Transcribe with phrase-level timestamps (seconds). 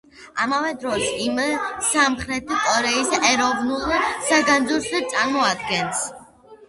[0.43, 1.41] ამავე დროს, ის
[1.91, 3.85] სამხრეთ კორეის ეროვნულ
[4.31, 6.03] საგანძურს წარმოადგენს.